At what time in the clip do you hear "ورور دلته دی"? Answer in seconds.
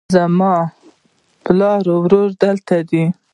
2.01-3.03